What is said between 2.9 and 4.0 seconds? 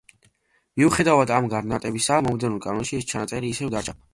ეს ჩანაწერი ისევ დარჩა.